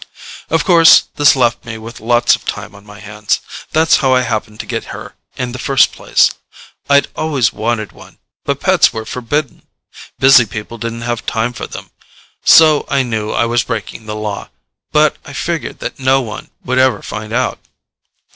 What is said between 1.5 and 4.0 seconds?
me with lots of time on my hands. That's